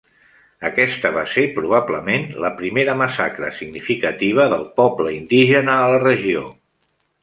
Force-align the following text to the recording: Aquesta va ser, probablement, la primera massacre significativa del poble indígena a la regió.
Aquesta 0.69 1.11
va 1.17 1.25
ser, 1.33 1.43
probablement, 1.57 2.25
la 2.45 2.51
primera 2.63 2.97
massacre 3.03 3.53
significativa 3.61 4.51
del 4.57 4.69
poble 4.83 5.17
indígena 5.23 5.81
a 5.81 5.89
la 5.97 6.05
regió. 6.11 6.49